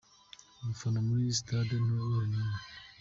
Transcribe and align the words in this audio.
Abafana 0.61 0.99
muri 1.07 1.23
sitade 1.37 1.75
nto 1.85 1.95
ya 2.13 2.19
Remera. 2.29 2.59